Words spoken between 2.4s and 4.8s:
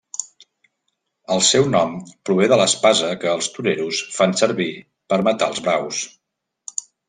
de l'espasa que els toreros fan servir